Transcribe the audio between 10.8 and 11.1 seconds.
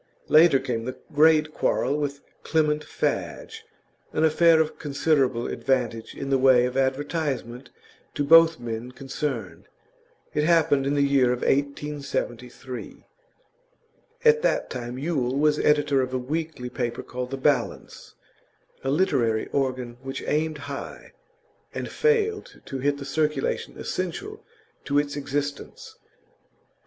in the